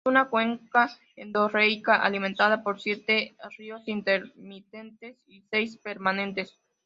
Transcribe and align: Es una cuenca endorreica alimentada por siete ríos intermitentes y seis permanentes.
Es 0.03 0.09
una 0.09 0.29
cuenca 0.29 0.89
endorreica 1.15 1.97
alimentada 2.01 2.63
por 2.63 2.81
siete 2.81 3.35
ríos 3.55 3.83
intermitentes 3.87 5.15
y 5.27 5.43
seis 5.51 5.77
permanentes. 5.77 6.57